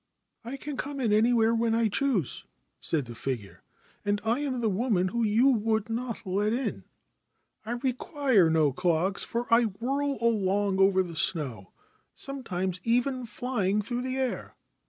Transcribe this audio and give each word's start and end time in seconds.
1 0.41 0.55
'I 0.55 0.57
can 0.57 0.77
come 0.77 0.99
in 0.99 1.13
anywhere 1.13 1.53
when 1.53 1.75
I 1.75 1.87
choose,' 1.87 2.43
said 2.79 3.05
the 3.05 3.13
figure, 3.13 3.61
cand 4.03 4.19
I 4.25 4.39
am 4.39 4.59
the 4.59 4.67
woman 4.67 5.11
you 5.13 5.49
would 5.49 5.91
not 5.91 6.25
let 6.25 6.53
in. 6.53 6.85
I 7.67 7.73
require 7.73 8.49
no 8.49 8.73
clogs; 8.73 9.21
for 9.21 9.45
I 9.53 9.65
whirl 9.65 10.17
along 10.19 10.79
over 10.79 11.03
the 11.03 11.15
snow, 11.15 11.71
sometimes 12.15 12.81
even 12.83 13.27
flying 13.27 13.83
through 13.83 14.01
the 14.01 14.17
air. 14.17 14.55